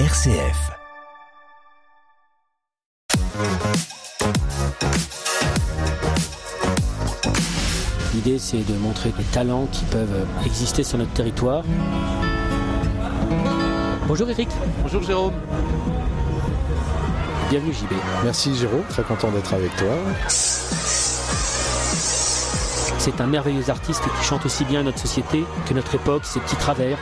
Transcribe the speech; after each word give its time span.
RCF. 0.00 0.72
L'idée, 8.12 8.40
c'est 8.40 8.66
de 8.66 8.74
montrer 8.78 9.12
les 9.16 9.24
talents 9.26 9.68
qui 9.70 9.84
peuvent 9.84 10.26
exister 10.44 10.82
sur 10.82 10.98
notre 10.98 11.12
territoire. 11.12 11.62
Bonjour 14.08 14.28
Eric, 14.28 14.48
Bonjour 14.82 15.04
Jérôme. 15.04 15.34
bienvenue 17.50 17.72
JB. 17.72 17.92
Merci 18.24 18.56
Jérôme, 18.56 18.82
très 18.88 19.04
content 19.04 19.30
d'être 19.30 19.54
avec 19.54 19.76
toi. 19.76 19.94
C'est 22.98 23.20
un 23.20 23.26
merveilleux 23.28 23.70
artiste 23.70 24.02
qui 24.02 24.24
chante 24.24 24.44
aussi 24.44 24.64
bien 24.64 24.82
notre 24.82 24.98
société 24.98 25.44
que 25.68 25.74
notre 25.74 25.94
époque, 25.94 26.24
ses 26.24 26.40
petits 26.40 26.56
travers. 26.56 26.98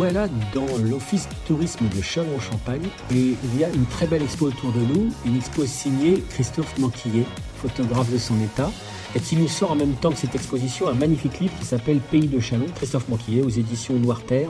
Voilà 0.00 0.28
dans 0.54 0.78
l'office 0.78 1.28
tourisme 1.46 1.84
de 1.94 2.00
Châlons-Champagne 2.00 2.88
et 3.14 3.34
il 3.44 3.60
y 3.60 3.64
a 3.64 3.68
une 3.68 3.84
très 3.84 4.06
belle 4.06 4.22
expo 4.22 4.46
autour 4.46 4.72
de 4.72 4.80
nous, 4.80 5.12
une 5.26 5.36
expo 5.36 5.66
signée 5.66 6.24
Christophe 6.30 6.78
Manquillet, 6.78 7.26
photographe 7.56 8.10
de 8.10 8.16
son 8.16 8.40
état. 8.40 8.70
Et 9.14 9.18
il 9.30 9.40
nous 9.40 9.46
sort 9.48 9.72
en 9.72 9.74
même 9.74 9.92
temps 9.92 10.10
que 10.10 10.16
cette 10.16 10.34
exposition 10.34 10.88
un 10.88 10.94
magnifique 10.94 11.38
livre 11.40 11.52
qui 11.58 11.66
s'appelle 11.66 11.98
Pays 11.98 12.28
de 12.28 12.40
Chalon, 12.40 12.64
Christophe 12.76 13.10
Manquillet 13.10 13.42
aux 13.42 13.50
éditions 13.50 13.92
Noir 13.98 14.22
Terre. 14.22 14.48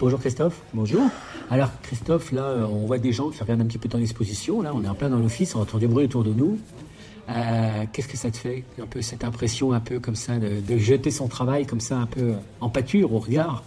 Bonjour 0.00 0.18
Christophe. 0.18 0.62
Bonjour. 0.74 1.02
Alors 1.48 1.70
Christophe, 1.82 2.32
là 2.32 2.42
euh, 2.42 2.66
on 2.66 2.86
voit 2.86 2.98
des 2.98 3.12
gens 3.12 3.30
qui 3.30 3.40
regardent 3.40 3.60
un 3.60 3.66
petit 3.66 3.78
peu 3.78 3.88
ton 3.88 4.00
exposition, 4.00 4.62
là 4.62 4.72
on 4.74 4.82
est 4.82 4.88
en 4.88 4.96
plein 4.96 5.10
dans 5.10 5.20
l'office, 5.20 5.54
on 5.54 5.60
entend 5.60 5.78
du 5.78 5.86
bruit 5.86 6.06
autour 6.06 6.24
de 6.24 6.32
nous. 6.32 6.58
Euh, 7.28 7.84
Qu'est-ce 7.92 8.08
que 8.08 8.16
ça 8.16 8.32
te 8.32 8.36
fait 8.36 8.64
Un 8.82 8.86
peu 8.86 9.00
cette 9.00 9.22
impression 9.22 9.72
un 9.72 9.80
peu 9.80 10.00
comme 10.00 10.16
ça 10.16 10.38
de, 10.38 10.60
de 10.60 10.76
jeter 10.76 11.12
son 11.12 11.28
travail 11.28 11.66
comme 11.66 11.78
ça 11.78 11.98
un 11.98 12.06
peu 12.06 12.32
en 12.60 12.68
pâture 12.68 13.14
au 13.14 13.20
regard? 13.20 13.62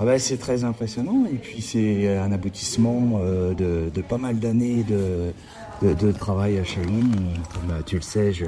Ah 0.00 0.04
bah, 0.04 0.18
c'est 0.18 0.36
très 0.36 0.62
impressionnant 0.64 1.24
et 1.30 1.36
puis 1.36 1.60
c'est 1.60 2.16
un 2.16 2.30
aboutissement 2.30 3.20
euh, 3.20 3.52
de, 3.54 3.90
de 3.92 4.00
pas 4.02 4.18
mal 4.18 4.38
d'années 4.38 4.84
de, 4.84 5.32
de, 5.82 5.94
de 5.94 6.12
travail 6.12 6.58
à 6.58 6.64
Chalon. 6.64 7.00
Comme 7.52 7.70
euh, 7.72 7.82
tu 7.84 7.96
le 7.96 8.02
sais, 8.02 8.32
je, 8.32 8.44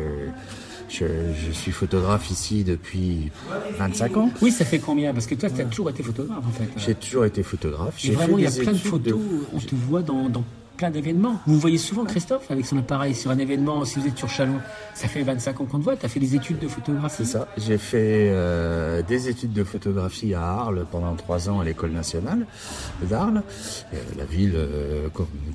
je, 0.88 1.06
je 1.46 1.50
suis 1.50 1.72
photographe 1.72 2.30
ici 2.30 2.62
depuis 2.62 3.32
25 3.78 4.16
ans. 4.16 4.30
Oui, 4.42 4.52
ça 4.52 4.64
fait 4.64 4.78
combien? 4.78 5.12
Parce 5.12 5.26
que 5.26 5.34
toi, 5.34 5.50
tu 5.50 5.60
as 5.60 5.64
toujours 5.64 5.90
été 5.90 6.04
photographe 6.04 6.44
en 6.46 6.52
fait. 6.52 6.68
J'ai 6.76 6.94
toujours 6.94 7.24
été 7.24 7.42
photographe. 7.42 8.04
Et 8.04 8.12
vraiment, 8.12 8.38
il 8.38 8.44
y 8.44 8.46
a 8.46 8.50
plein 8.52 8.72
de 8.72 8.78
photos, 8.78 9.18
on 9.52 9.58
te 9.58 9.74
voit 9.74 10.02
dans, 10.02 10.28
dans 10.28 10.44
plein 10.80 10.90
d'événements. 10.90 11.38
Vous 11.46 11.58
voyez 11.58 11.76
souvent 11.76 12.06
Christophe 12.06 12.50
avec 12.50 12.64
son 12.64 12.78
appareil 12.78 13.14
sur 13.14 13.30
un 13.30 13.36
événement, 13.36 13.84
si 13.84 13.98
vous 13.98 14.06
êtes 14.06 14.16
sur 14.16 14.30
Chalon, 14.30 14.60
ça 14.94 15.08
fait 15.08 15.22
25 15.22 15.60
ans 15.60 15.66
qu'on 15.66 15.78
te 15.78 15.84
voit, 15.84 15.94
tu 15.94 16.06
as 16.06 16.08
fait 16.08 16.20
des 16.20 16.34
études 16.34 16.58
de 16.58 16.68
photographie. 16.68 17.16
C'est 17.18 17.32
ça. 17.32 17.48
J'ai 17.58 17.76
fait 17.76 18.30
euh, 18.30 19.02
des 19.02 19.28
études 19.28 19.52
de 19.52 19.62
photographie 19.62 20.32
à 20.32 20.40
Arles 20.40 20.86
pendant 20.90 21.14
trois 21.16 21.50
ans 21.50 21.60
à 21.60 21.64
l'école 21.64 21.90
nationale 21.90 22.46
d'Arles, 23.02 23.42
Euh, 23.92 23.96
la 24.16 24.24
ville 24.24 24.54
euh, 24.54 25.08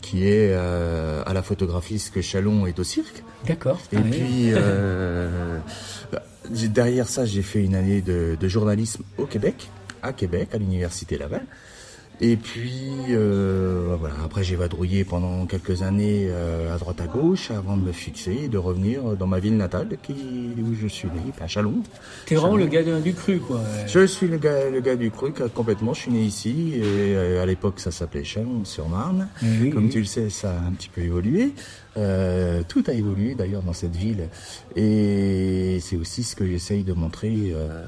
qui 0.04 0.28
est 0.28 0.54
à 0.54 1.34
la 1.34 1.42
photographie 1.42 1.98
ce 1.98 2.12
que 2.12 2.22
Chalon 2.22 2.68
est 2.68 2.78
au 2.78 2.84
cirque. 2.84 3.24
D'accord. 3.48 3.80
Et 3.94 3.98
Ah 3.98 4.02
puis 4.04 4.52
bah, 6.12 6.22
derrière 6.52 7.08
ça, 7.08 7.26
j'ai 7.26 7.42
fait 7.42 7.64
une 7.64 7.74
année 7.74 8.02
de, 8.02 8.38
de 8.40 8.48
journalisme 8.48 9.02
au 9.18 9.26
Québec, 9.26 9.72
à 10.04 10.14
Québec, 10.14 10.50
à 10.54 10.60
l'université 10.60 11.18
Laval. 11.18 11.48
Et 12.22 12.38
puis 12.38 12.82
euh, 13.10 13.96
voilà. 14.00 14.16
Après, 14.24 14.44
j'ai 14.44 14.56
vadrouillé 14.56 15.04
pendant 15.04 15.46
quelques 15.46 15.82
années 15.82 16.28
euh, 16.30 16.74
à 16.74 16.78
droite 16.78 17.02
à 17.02 17.08
gauche 17.08 17.52
avant 17.52 17.76
de 17.78 17.82
me 17.84 17.92
fixer 17.92 18.38
et 18.46 18.48
de 18.48 18.58
revenir 18.58 19.18
dans 19.18 19.28
ma 19.28 19.40
ville 19.40 19.58
natale, 19.58 19.98
qui 20.02 20.14
où 20.58 20.74
je 20.80 20.88
suis 20.88 21.08
né, 21.10 21.20
à 21.42 21.48
Chalon. 21.48 21.76
T'es 22.26 22.36
vraiment 22.36 22.56
le 22.56 22.68
gars 22.68 22.84
du 22.84 23.14
cru, 23.14 23.40
quoi. 23.40 23.62
Je 23.88 24.06
suis 24.06 24.28
le 24.28 24.38
gars, 24.38 24.70
le 24.70 24.80
gars 24.82 24.96
du 24.96 25.12
cru, 25.12 25.34
complètement. 25.54 25.94
Je 25.94 26.02
suis 26.02 26.12
né 26.12 26.22
ici 26.22 26.74
et 26.76 26.82
euh, 26.84 27.44
à 27.44 27.46
l'époque, 27.46 27.80
ça 27.80 27.92
s'appelait 27.92 28.24
Chalon-sur-Marne. 28.24 29.28
Oui, 29.44 29.70
Comme 29.70 29.86
oui. 29.86 29.90
tu 29.90 30.00
le 30.00 30.06
sais, 30.06 30.30
ça 30.30 30.52
a 30.52 30.60
un 30.68 30.72
petit 30.72 30.90
peu 30.90 31.02
évolué. 31.02 31.54
Euh, 31.98 32.62
tout 32.68 32.84
a 32.88 32.94
évolué 32.94 33.36
d'ailleurs 33.36 33.62
dans 33.62 33.74
cette 33.74 33.96
ville. 33.96 34.30
Et 34.76 35.80
c'est 35.82 35.96
aussi 35.96 36.24
ce 36.24 36.36
que 36.36 36.46
j'essaye 36.46 36.84
de 36.84 36.94
montrer 36.94 37.54
euh, 37.54 37.86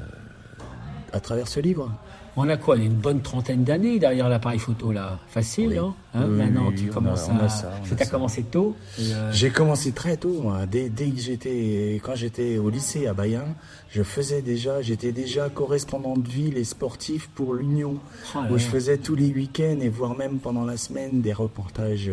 à 1.14 1.20
travers 1.20 1.48
ce 1.48 1.60
livre. 1.60 1.92
On 2.40 2.48
a 2.50 2.56
quoi 2.58 2.78
Une 2.78 2.94
bonne 2.94 3.22
trentaine 3.22 3.64
d'années 3.64 3.98
derrière 3.98 4.30
l'appareil 4.30 4.60
photo, 4.60 4.92
là. 4.92 5.18
Facile, 5.28 5.70
Oui. 5.70 5.76
non 5.78 5.94
Hein, 6.14 6.26
Oui, 6.30 6.38
Maintenant, 6.38 6.68
oui, 6.70 6.76
tu 6.76 6.86
commences 6.88 7.28
a 7.30 7.44
à. 7.46 7.50
ça, 7.50 7.72
on 7.82 7.86
a 7.94 7.96
T'as 7.96 8.06
ça. 8.06 8.12
commencé 8.12 8.44
tôt. 8.44 8.76
euh, 9.00 9.32
J'ai 9.34 9.50
commencé 9.50 9.92
très 9.92 10.18
tôt, 10.18 10.42
moi. 10.44 10.68
Dès, 10.68 10.90
dès 10.90 11.10
que 11.10 11.20
j'étais, 11.20 12.00
quand 12.04 12.14
j'étais 12.16 12.60
au 12.60 12.70
lycée 12.70 13.08
à 13.08 13.14
Bayen, 13.16 13.44
je 13.90 14.04
faisais 14.04 14.44
déjà, 14.44 14.84
j'étais 14.84 15.12
déjà 15.12 15.50
correspondant 15.50 16.16
de 16.16 16.28
ville 16.28 16.58
et 16.60 16.64
sportif 16.64 17.28
pour 17.34 17.56
l'Union, 17.56 17.96
Oh 18.36 18.40
où 18.52 18.58
je 18.60 18.66
faisais 18.66 18.98
tous 19.00 19.16
les 19.16 19.32
week-ends 19.32 19.78
et 19.82 19.90
voire 19.90 20.16
même 20.16 20.38
pendant 20.38 20.64
la 20.66 20.78
semaine 20.78 21.22
des 21.22 21.34
reportages 21.34 22.12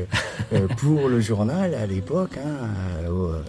euh, 0.54 0.68
pour 0.78 1.08
le 1.10 1.20
journal 1.20 1.74
à 1.74 1.86
l'époque, 1.86 2.38
hein, 2.38 2.68
euh, 3.04 3.40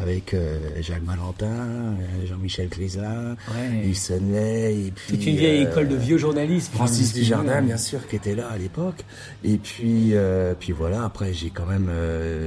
avec 0.00 0.34
euh, 0.34 0.58
Jacques 0.80 1.04
Valentin, 1.04 1.46
euh, 1.46 2.26
Jean-Michel 2.26 2.68
Crislin, 2.68 3.36
Ouais. 3.48 3.86
Yves 3.88 4.10
et 4.12 4.92
puis 4.94 5.04
C'est 5.18 5.26
une 5.30 5.36
vieille 5.36 5.64
euh, 5.64 5.70
école 5.70 5.88
de 5.88 5.96
vieux 5.96 6.18
journalistes. 6.18 6.72
Francis 6.72 7.12
Dujardin, 7.12 7.62
bien 7.62 7.76
sûr, 7.76 8.06
qui 8.08 8.16
était 8.16 8.34
là 8.34 8.48
à 8.48 8.56
l'époque. 8.58 9.04
Et 9.44 9.58
puis, 9.58 10.14
puis 10.60 10.72
voilà. 10.72 11.04
Après, 11.04 11.32
j'ai 11.32 11.50
quand 11.50 11.66
même, 11.66 11.90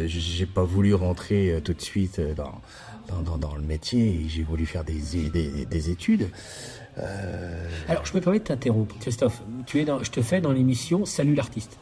j'ai 0.08 0.46
pas 0.46 0.64
voulu 0.64 0.94
rentrer 0.94 1.60
tout 1.64 1.74
de 1.74 1.82
suite 1.82 2.22
dans 2.36 2.62
dans, 3.08 3.22
dans, 3.22 3.38
dans 3.38 3.56
le 3.56 3.62
métier. 3.62 4.26
J'ai 4.28 4.44
voulu 4.44 4.66
faire 4.66 4.84
des 4.84 5.30
des, 5.30 5.66
des 5.66 5.90
études. 5.90 6.30
Euh, 6.98 7.68
Alors, 7.88 8.06
je 8.06 8.14
me 8.14 8.22
permets 8.22 8.40
de 8.40 8.44
t'interrompre. 8.46 8.96
Christophe, 9.00 9.42
tu 9.66 9.80
es 9.82 9.86
dans, 9.86 10.02
je 10.04 10.12
te 10.12 10.22
fais 10.22 10.42
dans 10.42 10.52
l'émission 10.52 11.06
Salut 11.06 11.36
l'artiste. 11.36 11.78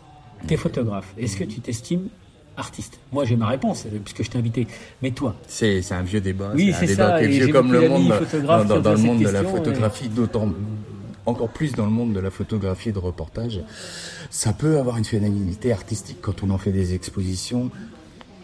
Tu 0.48 0.56
es 0.56 0.58
photographe. 0.58 1.14
Est-ce 1.18 1.38
que 1.38 1.44
tu 1.44 1.60
t'estimes 1.62 2.10
artiste 2.58 3.00
Moi, 3.12 3.26
j'ai 3.26 3.36
ma 3.36 3.48
réponse, 3.48 3.86
euh, 3.86 4.00
puisque 4.04 4.24
je 4.24 4.30
t'ai 4.30 4.38
invité. 4.38 4.68
Mais 5.02 5.12
toi 5.12 5.36
c'est 5.48 5.92
un 5.92 6.02
vieux 6.04 6.22
débat. 6.22 6.52
Oui, 6.56 6.72
un 6.72 6.80
c'est 6.80 6.88
débat 6.88 7.10
ça, 7.10 7.20
qui 7.20 7.26
est 7.26 7.28
vieux 7.30 7.48
comme 7.48 7.72
le 7.72 7.90
monde 7.90 8.14
dans, 8.46 8.80
dans 8.80 8.92
le 8.94 8.98
monde 8.98 9.24
de 9.24 9.30
la 9.30 9.44
photographie, 9.44 10.10
d'autant 10.10 10.50
encore 11.26 11.50
plus 11.50 11.74
dans 11.74 11.86
le 11.86 11.92
monde 11.92 12.14
de 12.14 12.20
la 12.20 12.32
photographie 12.32 12.90
et 12.90 12.92
de 12.92 13.00
reportage. 13.00 13.62
Ça 14.30 14.54
peut 14.54 14.78
avoir 14.78 14.98
une 14.98 15.06
finalité 15.06 15.72
artistique 15.72 16.18
quand 16.22 16.44
on 16.44 16.50
en 16.50 16.58
fait 16.58 16.72
des 16.72 16.94
expositions. 16.94 17.72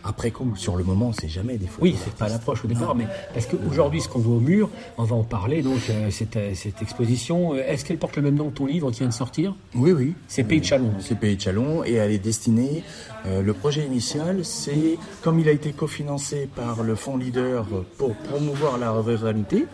Après 0.04 0.32
coup, 0.32 0.54
sur 0.56 0.76
le 0.76 0.84
moment, 0.84 1.12
c'est 1.14 1.28
jamais 1.28 1.58
des 1.58 1.68
photos. 1.68 1.82
Oui, 1.84 1.96
c'est 2.04 2.14
pas 2.14 2.30
l'approche 2.30 2.64
au 2.66 2.68
départ, 2.68 2.96
mais 2.96 3.06
parce 3.34 3.46
qu'aujourd'hui, 3.46 4.02
ce 4.02 4.08
qu'on 4.10 4.20
voit 4.20 4.36
au 4.38 4.40
mur, 4.40 4.70
on 4.98 5.04
va 5.04 5.16
en 5.16 5.24
parler, 5.24 5.62
donc, 5.62 5.80
euh, 5.90 6.10
cette, 6.12 6.36
euh, 6.38 6.52
cette 6.56 6.82
exposition, 6.82 7.54
euh, 7.54 7.64
est-ce 7.68 7.84
qu'elle 7.86 7.98
porte 7.98 8.16
le 8.16 8.22
même 8.22 8.36
nom 8.36 8.50
que 8.50 8.56
ton 8.58 8.66
livre 8.66 8.92
qui 8.92 9.00
vient 9.00 9.08
de 9.10 9.14
sortir? 9.14 9.56
Oui, 9.76 9.92
oui. 9.92 10.14
C'est 10.28 10.44
Pays 10.44 10.62
de 10.62 10.66
Chalon. 10.66 10.92
C'est 11.00 11.18
Pays 11.20 11.36
de 11.36 11.42
Chalon 11.42 11.84
et 11.84 11.94
elle 11.94 12.12
est 12.12 12.18
destinée. 12.20 12.84
euh, 13.26 13.42
le 13.42 13.54
projet 13.54 13.86
initial, 13.86 14.46
c'est 14.46 14.98
comme 15.22 15.40
il 15.40 15.50
a 15.50 15.52
été 15.52 15.72
cofinancé 15.74 16.48
par 16.56 16.84
le 16.84 16.96
fonds 16.96 17.18
Leader 17.18 17.66
pour 17.98 18.16
promouvoir 18.16 18.78
la 18.78 18.92
ruralité, 18.92 19.66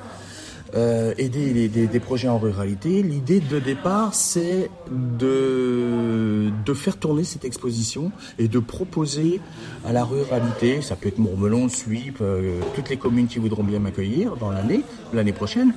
euh, 0.74 1.14
aider 1.18 1.54
les- 1.54 1.68
des, 1.70 1.88
des 1.88 2.00
projets 2.00 2.28
en 2.28 2.38
ruralité. 2.40 3.04
L'idée 3.04 3.40
de 3.40 3.60
départ, 3.60 4.14
c'est 4.14 4.70
de, 4.90 6.50
de 6.66 6.74
faire 6.74 6.98
tourner 6.98 7.24
cette 7.24 7.46
exposition 7.46 8.12
et 8.40 8.48
de 8.48 8.60
proposer 8.60 9.40
à 9.86 9.94
la 9.94 10.04
ruralité, 10.04 10.82
ça 10.82 10.96
peut 10.96 11.08
être 11.10 11.20
Mourmelon, 11.20 11.70
Suip, 11.70 12.18
euh, 12.22 12.60
toutes 12.76 12.90
les 12.90 12.98
communes 12.98 13.28
qui 13.28 13.40
voudront 13.40 13.64
bien 13.64 13.80
m'accueillir 13.80 14.36
dans 14.38 14.52
l'année, 14.52 14.82
l'année 15.14 15.34
prochaine, 15.34 15.74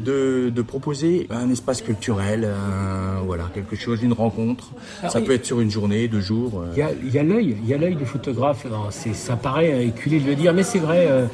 de, 0.00 0.50
de 0.54 0.62
proposer 0.62 1.28
un 1.30 1.48
espace 1.50 1.80
culturel, 1.80 2.44
un- 2.44 3.22
voilà, 3.24 3.44
quelque 3.54 3.76
chose, 3.76 4.02
une 4.02 4.12
rencontre. 4.12 4.72
Ça 5.08 5.20
peut 5.20 5.32
être 5.32 5.46
sur 5.46 5.60
une 5.60 5.70
journée, 5.70 6.08
deux 6.08 6.20
jours. 6.20 6.62
euh. 6.62 6.66
Il 6.72 6.78
y 6.78 6.82
a, 6.82 6.90
il 7.04 7.14
y 7.14 7.18
a 7.18 7.22
l'œil, 7.22 7.56
il 7.62 7.68
y 7.68 7.74
a 7.74 7.78
l'œil 7.78 7.94
du 7.94 8.04
photographe. 8.04 8.66
Alors, 8.66 8.88
c'est, 8.90 9.14
ça 9.14 9.36
paraît 9.36 9.72
euh, 9.72 9.86
éculé 9.86 10.18
de 10.18 10.26
le 10.26 10.34
dire, 10.34 10.52
mais 10.52 10.64
c'est 10.64 10.80
vrai. 10.80 11.06
euh, 11.08 11.26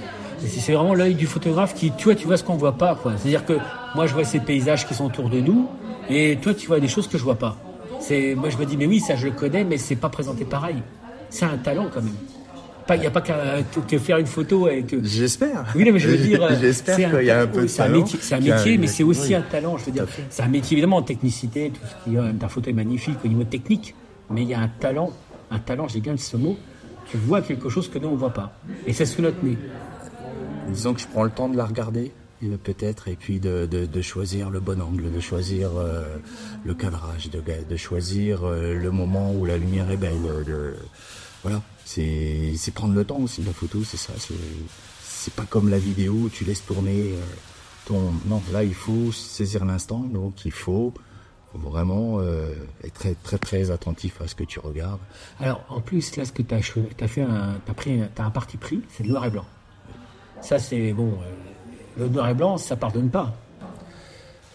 c'est 0.46 0.72
vraiment 0.72 0.94
l'œil 0.94 1.14
du 1.14 1.26
photographe 1.26 1.74
qui, 1.74 1.92
tu 1.92 2.04
vois, 2.04 2.14
tu 2.14 2.26
vois 2.26 2.36
ce 2.36 2.44
qu'on 2.44 2.56
voit 2.56 2.76
pas, 2.76 2.94
quoi. 2.94 3.12
C'est-à-dire 3.16 3.44
que 3.44 3.54
moi, 3.94 4.06
je 4.06 4.14
vois 4.14 4.24
ces 4.24 4.40
paysages 4.40 4.86
qui 4.86 4.94
sont 4.94 5.04
autour 5.04 5.28
de 5.28 5.40
nous, 5.40 5.68
et 6.08 6.38
toi, 6.40 6.54
tu 6.54 6.66
vois 6.66 6.80
des 6.80 6.88
choses 6.88 7.08
que 7.08 7.18
je 7.18 7.22
vois 7.22 7.36
pas. 7.36 7.56
C'est, 8.00 8.34
moi, 8.34 8.48
je 8.48 8.56
me 8.56 8.64
dis, 8.64 8.76
mais 8.76 8.86
oui, 8.86 9.00
ça, 9.00 9.16
je 9.16 9.26
le 9.26 9.32
connais, 9.32 9.64
mais 9.64 9.76
c'est 9.76 9.96
pas 9.96 10.08
présenté 10.08 10.44
pareil. 10.44 10.76
C'est 11.28 11.44
un 11.44 11.58
talent 11.58 11.88
quand 11.92 12.02
même. 12.02 12.14
Pas, 12.86 12.96
il 12.96 13.04
y 13.04 13.06
a 13.06 13.10
pas 13.10 13.20
qu'à 13.20 13.62
te, 13.62 13.78
te 13.78 13.98
faire 13.98 14.18
une 14.18 14.26
photo 14.26 14.66
avec. 14.66 14.94
J'espère. 15.04 15.64
Oui, 15.76 15.88
mais 15.92 15.98
je 16.00 16.08
veux 16.08 16.16
dire, 16.16 16.42
euh, 16.42 16.56
J'espère 16.60 16.96
qu'il 16.96 17.26
y 17.26 17.30
a 17.30 17.42
un 17.42 17.46
peu 17.46 17.62
de 17.62 17.66
c'est 17.68 17.82
un 17.82 17.86
talent, 17.86 17.98
métier, 17.98 18.18
c'est 18.20 18.34
un 18.34 18.78
mais 18.78 18.86
c'est 18.86 19.04
aussi 19.04 19.28
oui. 19.28 19.34
un 19.34 19.42
talent. 19.42 19.76
Je 19.76 19.84
veux 19.84 19.92
dire, 19.92 20.06
c'est 20.28 20.42
un 20.42 20.48
métier 20.48 20.76
évidemment 20.76 20.96
en 20.96 21.02
technicité, 21.02 21.70
tout 21.70 21.80
ce 21.86 22.10
qui 22.10 22.16
est, 22.16 22.32
ta 22.38 22.48
photo 22.48 22.70
est 22.70 22.72
magnifique 22.72 23.18
au 23.24 23.28
niveau 23.28 23.44
technique, 23.44 23.94
mais 24.30 24.42
il 24.42 24.48
y 24.48 24.54
a 24.54 24.60
un 24.60 24.68
talent, 24.68 25.12
un 25.52 25.58
talent, 25.60 25.86
j'ai 25.86 26.00
bien 26.00 26.16
ce 26.16 26.36
mot. 26.36 26.56
Tu 27.10 27.16
vois 27.16 27.42
quelque 27.42 27.68
chose 27.68 27.88
que 27.88 27.98
nous 27.98 28.08
on 28.08 28.16
voit 28.16 28.32
pas, 28.32 28.52
et 28.86 28.92
c'est 28.92 29.06
sous 29.06 29.22
notre 29.22 29.44
nez. 29.44 29.58
Disons 30.72 30.94
que 30.94 31.00
je 31.00 31.08
prends 31.08 31.24
le 31.24 31.30
temps 31.30 31.48
de 31.48 31.56
la 31.56 31.66
regarder, 31.66 32.12
euh, 32.44 32.56
peut-être, 32.56 33.08
et 33.08 33.16
puis 33.16 33.40
de, 33.40 33.88
choisir 34.02 34.50
le 34.50 34.60
bon 34.60 34.80
angle, 34.80 35.12
de 35.12 35.20
choisir 35.20 35.70
euh, 35.76 36.16
le 36.64 36.74
cadrage, 36.74 37.28
de, 37.30 37.76
choisir 37.76 38.44
euh, 38.44 38.74
le 38.74 38.90
moment 38.90 39.32
où 39.32 39.44
la 39.44 39.58
lumière 39.58 39.90
est 39.90 39.96
belle. 39.96 40.22
De, 40.46 40.74
voilà, 41.42 41.62
c'est 41.84 42.54
prendre 42.74 42.94
le 42.94 43.04
temps 43.04 43.18
aussi, 43.18 43.42
la 43.42 43.52
photo, 43.52 43.82
c'est 43.84 43.96
ça. 43.96 44.12
c'est- 44.18 45.34
pas 45.36 45.44
comme 45.44 45.68
la 45.68 45.78
vidéo 45.78 46.12
où 46.14 46.28
tu 46.30 46.44
laisses 46.44 46.64
tourner 46.64 47.12
euh, 47.12 47.20
ton, 47.84 48.12
non, 48.26 48.42
là, 48.52 48.64
il 48.64 48.74
faut 48.74 49.12
saisir 49.12 49.64
l'instant, 49.66 49.98
donc 49.98 50.46
il 50.46 50.52
faut 50.52 50.94
vraiment 51.52 52.20
euh, 52.20 52.54
être 52.84 53.14
très, 53.22 53.38
très, 53.38 53.70
attentif 53.70 54.20
à 54.22 54.28
ce 54.28 54.34
que 54.34 54.44
tu 54.44 54.60
regardes. 54.60 55.00
Alors, 55.40 55.64
en 55.68 55.80
plus, 55.80 56.16
là, 56.16 56.24
ce 56.24 56.32
que 56.32 56.42
tu 56.42 56.54
as, 56.54 56.62
fait, 56.62 57.22
un, 57.22 57.60
as 57.66 58.22
as 58.22 58.24
un 58.24 58.30
parti 58.30 58.56
pris, 58.56 58.80
c'est 58.88 59.04
noir 59.04 59.26
et 59.26 59.30
blanc. 59.30 59.44
Ça, 60.42 60.58
c'est 60.58 60.92
bon. 60.92 61.08
Euh, 61.08 61.98
le 61.98 62.08
noir 62.08 62.28
et 62.28 62.34
blanc, 62.34 62.56
ça 62.56 62.76
pardonne 62.76 63.10
pas. 63.10 63.34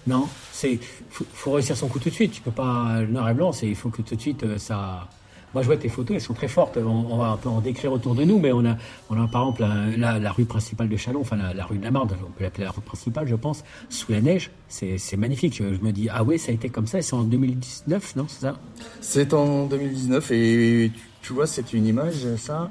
Non, 0.07 0.27
c'est 0.51 0.79
faut, 1.09 1.51
réussir 1.51 1.75
son 1.75 1.87
coup 1.87 1.99
tout 1.99 2.09
de 2.09 2.13
suite. 2.13 2.31
Tu 2.31 2.41
peux 2.41 2.51
pas 2.51 3.01
le 3.01 3.07
noir 3.07 3.29
et 3.29 3.33
blanc, 3.33 3.51
c'est 3.51 3.67
il 3.67 3.75
faut 3.75 3.89
que 3.89 4.01
tout 4.01 4.15
de 4.15 4.21
suite 4.21 4.43
euh, 4.43 4.57
ça 4.57 5.07
moi, 5.55 5.61
je 5.61 5.67
vois 5.67 5.77
tes 5.77 5.87
photos, 5.87 6.15
elles 6.15 6.21
sont 6.21 6.33
très 6.33 6.49
fortes. 6.49 6.77
On, 6.77 7.15
va 7.15 7.27
un 7.27 7.37
peu 7.37 7.47
en 7.47 7.61
décrire 7.61 7.93
autour 7.93 8.13
de 8.13 8.25
nous, 8.25 8.39
mais 8.39 8.51
on 8.51 8.65
a, 8.65 8.75
on 9.09 9.23
a 9.23 9.25
par 9.25 9.43
exemple 9.43 9.65
la, 9.97 10.31
rue 10.33 10.43
principale 10.43 10.89
de 10.89 10.97
Chalon, 10.97 11.21
enfin 11.21 11.37
la, 11.37 11.65
rue 11.65 11.77
de 11.77 11.83
la 11.85 11.91
Marne, 11.91 12.09
on 12.11 12.31
peut 12.31 12.43
l'appeler 12.43 12.65
la 12.65 12.71
rue 12.71 12.81
principale, 12.81 13.25
je 13.25 13.35
pense, 13.35 13.63
sous 13.87 14.11
la 14.11 14.19
neige. 14.19 14.51
C'est 14.67 15.15
magnifique. 15.15 15.55
Je, 15.55 15.63
me 15.63 15.91
dis, 15.93 16.09
ah 16.11 16.25
ouais, 16.25 16.37
ça 16.37 16.51
a 16.51 16.55
été 16.55 16.67
comme 16.67 16.87
ça, 16.87 17.01
c'est 17.01 17.13
en 17.13 17.23
2019, 17.23 18.17
non 18.17 18.25
C'est 18.27 18.41
ça? 18.41 18.59
C'est 18.99 19.33
en 19.33 19.67
2019, 19.67 20.29
et 20.31 20.91
tu 21.21 21.31
vois, 21.31 21.47
c'est 21.47 21.71
une 21.71 21.87
image, 21.87 22.35
ça, 22.35 22.69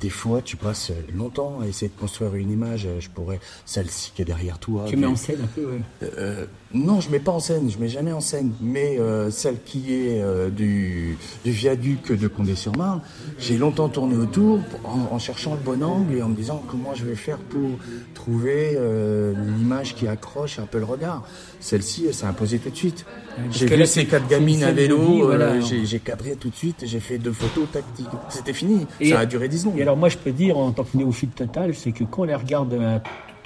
des 0.00 0.10
fois, 0.10 0.42
tu 0.42 0.56
passes 0.56 0.90
longtemps 1.14 1.60
à 1.62 1.66
essayer 1.66 1.88
de 1.88 2.00
construire 2.00 2.34
une 2.34 2.50
image. 2.50 2.88
Je 2.98 3.08
pourrais, 3.08 3.40
celle-ci 3.64 4.12
qui 4.14 4.22
est 4.22 4.24
derrière 4.24 4.58
toi. 4.58 4.84
Tu 4.88 4.96
mets 4.96 5.06
en 5.06 5.16
scène 5.16 5.38
un 5.42 5.46
peu, 5.46 5.68
euh, 6.02 6.46
Non, 6.74 7.00
je 7.00 7.10
mets 7.10 7.20
pas 7.20 7.32
en 7.32 7.40
scène, 7.40 7.70
je 7.70 7.78
mets 7.78 7.88
jamais 7.88 8.12
en 8.12 8.20
scène. 8.20 8.52
Mais 8.60 8.98
euh, 8.98 9.30
celle 9.30 9.62
qui 9.62 9.94
est 9.94 10.22
euh, 10.22 10.50
du, 10.50 11.16
du, 11.44 11.50
viaduc 11.50 12.12
de 12.12 12.28
Condé-sur-Marne, 12.28 13.00
j'ai 13.38 13.58
longtemps 13.58 13.88
tourné 13.88 14.16
autour 14.16 14.60
en, 14.84 15.18
cherchant 15.18 15.54
le 15.54 15.60
bon 15.60 15.82
angle 15.82 16.16
et 16.16 16.22
en 16.22 16.28
me 16.28 16.36
disant 16.36 16.62
comment 16.68 16.94
je 16.94 17.04
vais 17.04 17.16
faire 17.16 17.38
pour 17.38 17.70
trouver 18.14 18.78
l'image 19.58 19.94
qui 19.94 20.08
accroche 20.08 20.58
un 20.58 20.66
peu 20.66 20.78
le 20.78 20.84
regard. 20.84 21.26
Celle-ci, 21.60 22.06
elle 22.06 22.14
s'est 22.14 22.26
imposée 22.26 22.58
tout 22.58 22.70
de 22.70 22.76
suite. 22.76 23.06
J'ai 23.50 23.66
vu 23.66 23.86
ces 23.86 24.06
quatre 24.06 24.28
gamines 24.28 24.62
à 24.62 24.72
vélo, 24.72 25.30
j'ai 25.60 25.98
cadré 26.00 26.36
tout 26.36 26.50
de 26.50 26.54
suite, 26.54 26.84
j'ai 26.84 27.00
fait 27.00 27.18
deux 27.18 27.32
photos 27.32 27.66
tactiques. 27.72 28.06
C'était 28.28 28.52
fini, 28.52 28.86
ça 29.08 29.20
a 29.20 29.26
duré 29.26 29.48
10 29.48 29.60
secondes. 29.60 29.65
Et 29.76 29.82
alors 29.82 29.96
moi 29.96 30.08
je 30.08 30.18
peux 30.18 30.32
dire 30.32 30.58
en 30.58 30.72
tant 30.72 30.84
que 30.84 30.96
néophyte 30.96 31.34
total, 31.34 31.74
c'est 31.74 31.92
que 31.92 32.04
quand 32.04 32.22
on 32.22 32.24
les 32.24 32.34
regarde 32.34 33.02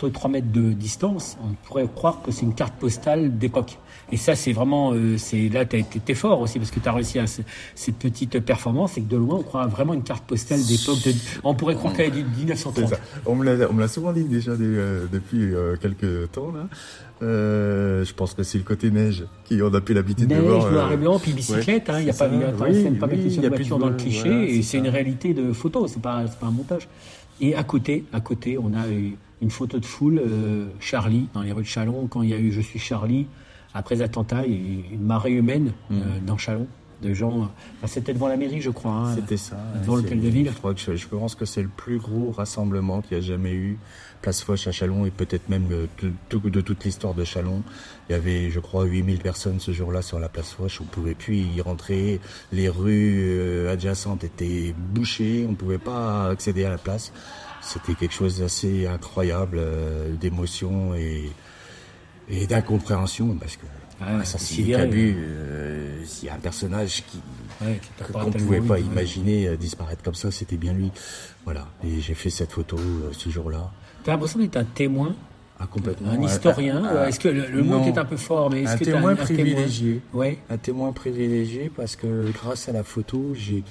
à 0.06 0.10
3 0.10 0.30
mètres 0.30 0.52
de 0.52 0.72
distance, 0.72 1.36
on 1.42 1.54
pourrait 1.66 1.86
croire 1.94 2.22
que 2.22 2.30
c'est 2.30 2.42
une 2.42 2.54
carte 2.54 2.74
postale 2.74 3.38
d'époque. 3.38 3.78
Et 4.12 4.16
ça, 4.16 4.34
c'est 4.34 4.52
vraiment, 4.52 4.92
euh, 4.92 5.16
c'est 5.18 5.48
là, 5.48 5.64
tu 5.64 5.78
été 5.78 6.14
fort 6.14 6.40
aussi 6.40 6.58
parce 6.58 6.70
que 6.70 6.80
tu 6.80 6.88
as 6.88 6.92
réussi 6.92 7.18
à 7.18 7.26
cette 7.26 7.96
petite 7.96 8.40
performance 8.40 8.98
et 8.98 9.02
que 9.02 9.08
de 9.08 9.16
loin, 9.16 9.36
on 9.36 9.42
croit 9.42 9.66
vraiment 9.66 9.94
une 9.94 10.02
carte 10.02 10.24
postale 10.24 10.60
d'époque. 10.64 10.98
on 11.44 11.54
pourrait 11.54 11.76
croire 11.76 11.94
qu'elle 11.94 12.16
est 12.16 12.22
de 12.22 12.36
1930. 12.36 12.94
On 13.26 13.36
me 13.36 13.44
l'a 13.80 13.88
souvent 13.88 14.12
dit 14.12 14.24
déjà 14.24 14.52
euh, 14.52 15.06
depuis 15.10 15.54
euh, 15.54 15.76
quelques 15.80 16.32
temps 16.32 16.52
là. 16.52 16.66
je 17.20 18.12
pense 18.14 18.34
que 18.34 18.42
c'est 18.42 18.58
le 18.58 18.64
côté 18.64 18.90
neige 18.90 19.24
qui 19.44 19.62
on 19.62 19.72
a 19.72 19.80
plus 19.80 19.94
l'habitude 19.94 20.28
de 20.28 20.34
voir. 20.34 20.64
Neige, 20.64 20.72
noir 20.72 20.92
et 20.92 20.96
blanc, 20.96 21.18
puis 21.18 21.32
bicyclette. 21.32 21.90
il 21.98 22.04
n'y 22.04 22.10
a 22.10 22.14
pas, 22.14 22.26
il 22.26 22.34
oui, 22.34 22.98
pas 22.98 23.06
oui, 23.06 23.36
de 23.36 23.48
voiture 23.48 23.78
dans 23.78 23.88
le 23.88 23.96
cliché. 23.96 24.56
et 24.56 24.62
c'est 24.62 24.78
une 24.78 24.88
réalité 24.88 25.34
de 25.34 25.52
photo. 25.52 25.86
C'est 25.86 26.02
pas, 26.02 26.24
pas 26.24 26.46
un 26.46 26.50
montage. 26.50 26.88
Et 27.40 27.54
à 27.54 27.64
côté, 27.64 28.04
à 28.12 28.20
côté, 28.20 28.58
on 28.58 28.74
a 28.74 28.84
une 29.40 29.50
photo 29.50 29.78
de 29.78 29.86
foule, 29.86 30.22
Charlie, 30.80 31.28
dans 31.34 31.42
les 31.42 31.52
rues 31.52 31.62
de 31.62 31.68
Chalon, 31.68 32.06
quand 32.08 32.22
il 32.22 32.30
y 32.30 32.34
a 32.34 32.38
eu 32.38 32.52
Je 32.52 32.60
suis 32.60 32.78
Charlie, 32.78 33.26
après 33.74 33.94
l'attentat, 33.94 34.46
il 34.46 34.52
y 34.52 34.56
a 34.56 34.58
eu 34.58 34.94
une 34.94 35.02
marée 35.02 35.32
humaine 35.32 35.72
mm. 35.90 35.96
euh, 35.96 36.02
dans 36.26 36.36
Chalon 36.36 36.66
de 37.02 37.14
gens. 37.14 37.50
C'était 37.86 38.12
devant 38.12 38.28
la 38.28 38.36
mairie, 38.36 38.60
je 38.60 38.68
crois. 38.68 38.92
Hein, 38.92 39.14
C'était 39.14 39.38
ça. 39.38 39.56
Devant 39.80 39.96
l'hôtel 39.96 40.20
de 40.20 40.28
ville. 40.28 40.50
Je, 40.50 40.58
crois 40.58 40.74
que 40.74 40.96
je, 40.96 41.06
pense 41.06 41.34
que 41.34 41.46
c'est 41.46 41.62
le 41.62 41.70
plus 41.74 41.98
gros 41.98 42.30
rassemblement 42.30 43.00
qu'il 43.00 43.16
y 43.16 43.20
a 43.20 43.22
jamais 43.22 43.52
eu. 43.52 43.78
Place 44.20 44.42
Foch 44.42 44.66
à 44.66 44.70
Chalon 44.70 45.06
et 45.06 45.10
peut-être 45.10 45.48
même 45.48 45.66
de, 45.66 45.88
de, 46.30 46.60
toute 46.60 46.84
l'histoire 46.84 47.14
de 47.14 47.24
Chalon. 47.24 47.62
Il 48.08 48.12
y 48.12 48.14
avait, 48.14 48.50
je 48.50 48.60
crois, 48.60 48.84
8000 48.84 49.18
personnes 49.20 49.60
ce 49.60 49.72
jour-là 49.72 50.02
sur 50.02 50.18
la 50.18 50.28
place 50.28 50.50
Foch. 50.50 50.78
On 50.82 50.84
pouvait 50.84 51.14
plus 51.14 51.38
y 51.38 51.62
rentrer. 51.62 52.20
Les 52.52 52.68
rues 52.68 53.30
euh, 53.30 53.72
adjacentes 53.72 54.22
étaient 54.22 54.74
bouchées. 54.76 55.46
On 55.48 55.52
ne 55.52 55.56
pouvait 55.56 55.78
pas 55.78 56.28
accéder 56.28 56.66
à 56.66 56.70
la 56.70 56.76
place. 56.76 57.14
C'était 57.60 57.94
quelque 57.94 58.14
chose 58.14 58.38
d'assez 58.38 58.86
incroyable, 58.86 59.58
euh, 59.58 60.14
d'émotion 60.14 60.94
et 60.94 61.30
et 62.30 62.46
d'incompréhension 62.46 63.34
parce 63.40 63.56
que 63.56 63.66
ah, 64.00 64.22
Cabu, 64.66 65.14
euh, 65.18 66.02
s'il 66.04 66.28
y 66.28 66.30
a 66.30 66.34
un 66.34 66.38
personnage 66.38 67.04
qui 67.06 67.20
qu'on 68.12 68.28
ne 68.28 68.30
pouvait 68.30 68.62
pas 68.62 68.78
imaginer 68.78 69.48
euh, 69.48 69.56
disparaître 69.56 70.02
comme 70.02 70.14
ça, 70.14 70.30
c'était 70.30 70.56
bien 70.56 70.72
lui. 70.72 70.90
Voilà. 71.44 71.66
Et 71.84 72.00
j'ai 72.00 72.14
fait 72.14 72.30
cette 72.30 72.52
photo 72.52 72.78
euh, 72.78 73.10
ce 73.12 73.28
jour-là. 73.28 73.70
T'as 74.02 74.12
l'impression 74.12 74.38
d'être 74.38 74.56
un 74.56 74.64
témoin? 74.64 75.14
Ah, 75.58 75.66
complètement. 75.66 76.12
Un 76.12 76.22
historien 76.22 76.82
ah, 76.82 77.08
Est-ce 77.08 77.20
que 77.20 77.28
le, 77.28 77.62
mot 77.62 77.84
est 77.84 77.98
un 77.98 78.06
peu 78.06 78.16
fort, 78.16 78.48
mais 78.48 78.62
est-ce 78.62 78.72
un 78.72 78.78
que 78.78 78.84
témoin 78.84 79.12
un, 79.12 79.16
privilégié. 79.16 80.00
Ouais. 80.14 80.38
Un 80.48 80.56
témoin 80.56 80.92
privilégié 80.92 81.70
parce 81.76 81.96
que 81.96 82.32
grâce 82.32 82.70
à 82.70 82.72
la 82.72 82.82
photo, 82.82 83.34
j'ai 83.34 83.62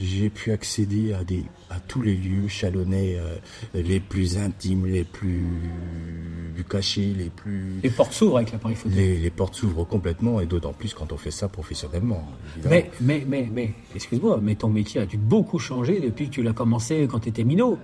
j'ai 0.00 0.30
pu 0.30 0.52
accéder 0.52 1.12
à, 1.12 1.24
des, 1.24 1.44
à 1.70 1.80
tous 1.80 2.02
les 2.02 2.14
lieux 2.14 2.48
chalonnais 2.48 3.16
euh, 3.18 3.36
les 3.74 4.00
plus 4.00 4.38
intimes, 4.38 4.86
les 4.86 5.04
plus 5.04 5.44
cachés, 6.68 7.14
les 7.16 7.30
plus... 7.30 7.80
Les 7.82 7.90
portes 7.90 8.12
s'ouvrent 8.12 8.36
avec 8.36 8.52
l'appareil 8.52 8.76
photo. 8.76 8.94
Les, 8.94 9.16
les 9.16 9.30
portes 9.30 9.54
s'ouvrent 9.54 9.84
complètement 9.84 10.40
et 10.40 10.46
d'autant 10.46 10.72
plus 10.72 10.94
quand 10.94 11.12
on 11.12 11.16
fait 11.16 11.30
ça 11.30 11.48
professionnellement. 11.48 12.28
Mais, 12.68 12.90
mais, 13.00 13.24
mais, 13.26 13.48
mais, 13.50 13.74
excuse-moi, 13.94 14.38
mais 14.42 14.54
ton 14.54 14.68
métier 14.68 15.00
a 15.00 15.06
dû 15.06 15.16
beaucoup 15.16 15.58
changer 15.58 16.00
depuis 16.00 16.26
que 16.26 16.34
tu 16.34 16.42
l'as 16.42 16.52
commencé 16.52 17.06
quand 17.10 17.20
tu 17.20 17.30
étais 17.30 17.44
minot. 17.44 17.78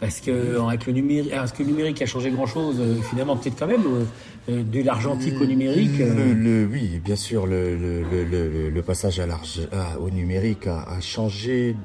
Parce 0.00 0.20
que 0.20 0.60
avec 0.60 0.86
le 0.86 0.92
numérique, 0.92 1.32
est-ce 1.32 1.52
que 1.52 1.62
le 1.62 1.68
numérique 1.70 2.02
a 2.02 2.06
changé 2.06 2.30
grand-chose 2.30 2.76
euh, 2.80 3.00
Finalement, 3.10 3.36
peut-être 3.36 3.58
quand 3.58 3.68
même, 3.68 3.86
euh, 3.86 4.04
euh, 4.50 4.62
de 4.62 4.82
l'argentique 4.82 5.40
au 5.40 5.46
numérique. 5.46 5.98
Le, 5.98 6.66
oui, 6.66 7.00
bien 7.02 7.16
sûr, 7.16 7.46
le, 7.46 7.76
le 7.76 8.82
passage 8.82 9.20
à 9.20 9.28
au 10.00 10.10
numérique 10.10 10.66
a, 10.66 11.00
changé 11.00 11.76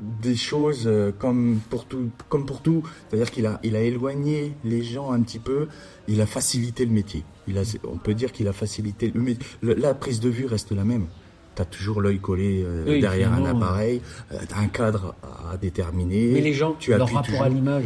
des 0.00 0.34
choses 0.34 0.90
comme 1.18 1.60
pour 1.68 1.84
tout, 1.84 2.10
comme 2.28 2.46
pour 2.46 2.62
tout. 2.62 2.82
C'est-à-dire 3.08 3.30
qu'il 3.30 3.46
a, 3.46 3.60
il 3.62 3.76
a 3.76 3.80
éloigné 3.80 4.54
les 4.64 4.82
gens 4.82 5.12
un 5.12 5.20
petit 5.20 5.38
peu. 5.38 5.68
Il 6.08 6.20
a 6.20 6.26
facilité 6.26 6.86
le 6.86 6.92
métier. 6.92 7.22
Il 7.46 7.58
a, 7.58 7.62
on 7.84 7.98
peut 7.98 8.14
dire 8.14 8.32
qu'il 8.32 8.48
a 8.48 8.52
facilité 8.52 9.12
le 9.14 9.20
métier. 9.20 9.46
La 9.62 9.94
prise 9.94 10.20
de 10.20 10.30
vue 10.30 10.46
reste 10.46 10.72
la 10.72 10.84
même 10.84 11.06
tu 11.54 11.62
as 11.62 11.64
toujours 11.64 12.00
l'œil 12.00 12.18
collé 12.18 12.64
euh, 12.64 13.00
derrière 13.00 13.32
un 13.32 13.44
appareil, 13.44 14.00
euh, 14.32 14.38
un 14.56 14.66
cadre 14.68 15.14
à 15.22 15.56
déterminer. 15.56 16.30
Mais 16.32 16.40
les 16.40 16.52
gens, 16.54 16.74
tu 16.78 16.90
leur 16.90 17.08
rapport 17.08 17.42
à 17.42 17.48
l'image, 17.48 17.84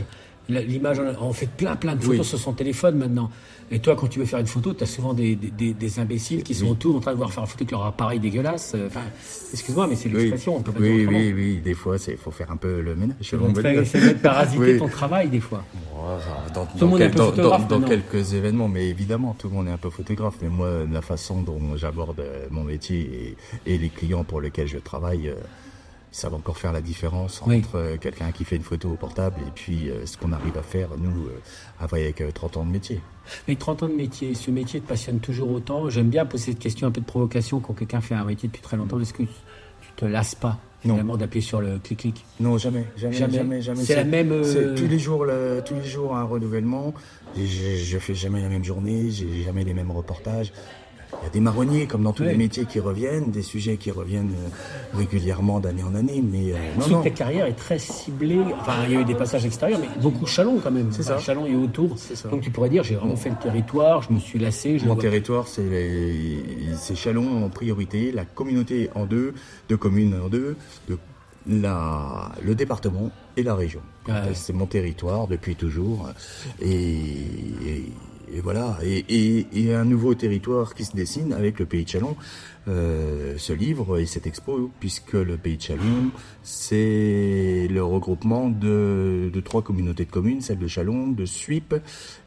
l'image, 0.49 1.01
on 1.21 1.33
fait 1.33 1.49
plein 1.49 1.77
plein 1.77 1.95
de 1.95 2.03
photos 2.03 2.27
sur 2.27 2.39
son 2.39 2.53
téléphone 2.53 2.97
maintenant. 2.97 3.31
Et 3.71 3.81
toi, 3.81 3.97
quand 3.97 4.07
tu 4.07 4.19
veux 4.19 4.25
faire 4.25 4.39
une 4.39 4.47
photo, 4.47 4.73
tu 4.73 4.83
as 4.83 4.87
souvent 4.87 5.13
des, 5.13 5.37
des, 5.37 5.75
des, 5.75 5.99
imbéciles 5.99 6.43
qui 6.43 6.55
sont 6.55 6.69
autour 6.69 6.97
en 6.97 7.01
train 7.01 7.13
de 7.13 7.19
voir 7.19 7.31
faire 7.31 7.43
une 7.43 7.49
photo 7.49 7.65
avec 7.65 7.71
leur 7.71 7.85
appareil 7.85 8.19
dégueulasse. 8.19 8.75
Enfin, 8.87 9.03
excuse-moi, 9.53 9.87
mais 9.87 9.95
c'est 9.95 10.09
l'expression, 10.09 10.57
on 10.57 10.63
peut 10.63 10.73
pas 10.73 10.81
Oui, 10.81 11.07
oui, 11.07 11.33
oui, 11.35 11.61
des 11.63 11.75
fois, 11.75 11.97
il 12.09 12.17
faut 12.17 12.31
faire 12.31 12.51
un 12.51 12.57
peu 12.57 12.81
le 12.81 12.95
ménage. 12.95 13.17
C'est 13.85 14.23
parasiter 14.23 14.79
ton 14.79 14.89
travail, 14.89 15.29
des 15.29 15.41
fois. 15.41 15.65
Dans, 16.55 16.65
tout 16.65 16.79
le 16.81 16.87
monde 16.87 17.01
est 17.03 17.07
un 17.07 17.11
peu 17.11 17.19
photographe, 17.19 17.69
dans, 17.69 17.83
quelques 17.83 18.33
événements, 18.33 18.69
mais 18.69 18.89
évidemment, 18.89 19.37
tout 19.39 19.49
le 19.49 19.55
monde 19.55 19.69
est 19.69 19.73
un 19.73 19.77
peu 19.79 19.91
photographe. 19.91 20.37
Mais 20.41 20.49
moi, 20.49 20.71
la 20.91 21.03
façon 21.03 21.43
dont 21.43 21.61
j'aborde 21.77 22.23
mon 22.51 22.65
métier 22.65 23.37
et, 23.67 23.75
et, 23.75 23.77
les 23.77 23.91
clients 23.91 24.25
pour 24.25 24.41
lesquels 24.41 24.69
je 24.69 24.79
travaille, 24.79 25.29
euh, 25.29 25.35
ça 26.11 26.29
va 26.29 26.37
encore 26.37 26.57
faire 26.57 26.73
la 26.73 26.81
différence 26.81 27.43
entre 27.43 27.77
euh, 27.77 27.97
quelqu'un 27.97 28.33
qui 28.33 28.45
fait 28.45 28.57
une 28.57 28.63
photo 28.63 28.91
au 28.91 28.97
portable 28.97 29.37
et 29.47 29.51
puis 29.55 29.91
euh, 29.91 30.07
ce 30.07 30.17
qu'on 30.17 30.33
arrive 30.33 30.57
à 30.57 30.63
faire, 30.63 30.89
nous, 30.99 31.27
euh, 31.27 31.41
avec 31.81 32.23
30 32.35 32.59
ans 32.59 32.65
de 32.65 32.71
métier. 32.71 33.01
Mais 33.47 33.57
30 33.57 33.85
ans 33.85 33.89
de 33.89 33.95
métier, 33.95 34.35
ce 34.35 34.51
métier 34.51 34.81
te 34.81 34.89
passionne 34.89 35.21
toujours 35.21 35.51
autant. 35.51 35.91
J'aime 35.91 36.09
bien 36.09 36.25
poser 36.25 36.53
cette 36.53 36.59
question 36.59 36.87
un 36.87 36.91
peu 36.91 37.01
de 37.01 37.07
provocation 37.07 37.61
quand 37.61 37.75
quelqu'un 37.75 38.01
fait 38.01 38.15
un 38.15 38.25
métier 38.25 38.49
depuis 38.49 38.63
très 38.63 38.77
longtemps. 38.77 38.99
Est-ce 39.01 39.13
que 39.13 39.23
tu 39.23 39.93
te 39.97 40.05
lasses 40.05 40.35
pas 40.35 40.59
finalement 40.81 41.17
d'appuyer 41.17 41.45
sur 41.45 41.61
le 41.61 41.79
clic-clic 41.79 42.25
Non, 42.41 42.57
jamais, 42.57 42.87
jamais, 42.97 43.17
jamais, 43.17 43.61
jamais. 43.61 43.83
C'est 43.83 43.97
la 43.97 44.05
même. 44.05 44.31
Tous 44.77 44.87
les 44.87 44.99
jours, 44.99 45.27
tous 45.67 45.75
les 45.75 45.85
jours 45.85 46.17
un 46.17 46.25
renouvellement. 46.25 46.95
Je, 47.37 47.43
je 47.43 47.99
fais 47.99 48.15
jamais 48.15 48.41
la 48.41 48.49
même 48.49 48.65
journée, 48.65 49.11
j'ai 49.11 49.43
jamais 49.45 49.65
les 49.65 49.75
mêmes 49.75 49.91
reportages. 49.91 50.53
Il 51.21 51.25
y 51.25 51.27
a 51.27 51.31
des 51.31 51.41
marronniers, 51.41 51.87
comme 51.87 52.05
dans 52.05 52.13
tous 52.13 52.23
les 52.23 52.37
métiers, 52.37 52.65
qui 52.65 52.81
reviennent, 52.81 53.31
des 53.31 53.43
sujets 53.43 53.77
qui 53.77 53.91
reviennent 53.91 54.35
euh, 54.35 54.97
régulièrement 54.97 55.61
d'année 55.61 55.83
en 55.83 55.95
année. 55.95 56.23
Mais 56.23 56.53
euh, 56.53 56.57
non, 56.79 56.89
non. 56.89 57.03
ta 57.03 57.11
carrière 57.11 57.47
est 57.47 57.55
très 57.57 57.79
ciblée. 57.79 58.41
Enfin, 58.61 58.75
il 58.87 58.95
y 58.95 58.97
a 58.97 59.01
eu 59.01 59.05
des 59.05 59.15
passages 59.15 59.45
extérieurs, 59.45 59.81
mais 59.81 59.89
beaucoup 60.01 60.27
Chalon 60.27 60.61
quand 60.63 60.71
même. 60.71 60.93
C'est 60.93 61.03
ça. 61.03 61.19
Chalon 61.19 61.47
et 61.47 61.57
autour. 61.57 61.97
Donc 62.31 62.43
tu 62.43 62.51
pourrais 62.51 62.69
dire, 62.69 62.85
j'ai 62.85 62.95
vraiment 62.95 63.17
fait 63.17 63.31
le 63.31 63.37
territoire, 63.37 64.03
je 64.03 64.13
me 64.13 64.19
suis 64.19 64.39
lassé. 64.39 64.79
Mon 64.87 64.97
territoire, 64.97 65.47
c'est 65.49 66.95
Chalon 66.95 67.45
en 67.45 67.49
priorité, 67.49 68.13
la 68.13 68.25
communauté 68.25 68.91
en 68.95 69.07
deux, 69.07 69.35
deux 69.69 69.77
communes 69.77 70.15
en 70.25 70.29
deux, 70.29 70.57
la, 71.49 72.31
le 72.43 72.55
département 72.55 73.11
et 73.37 73.43
la 73.43 73.55
région. 73.55 73.81
C'est 74.35 74.53
mon 74.53 74.67
territoire 74.67 75.27
depuis 75.27 75.57
toujours. 75.57 76.09
et 76.61 76.89
et 77.67 77.85
voilà, 78.43 78.79
et, 78.83 79.47
et, 79.53 79.75
un 79.75 79.85
nouveau 79.85 80.15
territoire 80.15 80.75
qui 80.75 80.85
se 80.85 80.95
dessine 80.95 81.33
avec 81.33 81.59
le 81.59 81.67
Pays 81.67 81.85
de 81.85 81.89
Chalon, 81.89 82.17
euh, 82.69 83.35
ce 83.39 83.53
livre 83.53 83.99
et 83.99 84.07
cette 84.07 84.27
expo, 84.27 84.71
puisque 84.81 85.15
le 85.15 85.37
Pays 85.37 85.57
de 85.57 85.63
Chalon, 85.63 86.11
c'est 86.43 87.69
le 87.71 87.83
regroupement 87.83 88.49
de, 88.49 89.31
de, 89.33 89.41
trois 89.41 89.63
communautés 89.63 90.05
de 90.05 90.11
communes, 90.11 90.41
celle 90.41 90.59
de 90.59 90.69
Chalon, 90.69 91.09
de 91.09 91.25
Suip 91.25 91.75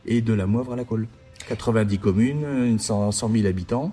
et 0.05 0.21
de 0.21 0.33
la 0.33 0.45
Moivre 0.45 0.73
à 0.73 0.75
la 0.75 0.83
Colle. 0.83 1.07
90 1.47 1.97
communes, 1.97 2.77
100 2.79 3.11
000 3.11 3.47
habitants 3.47 3.91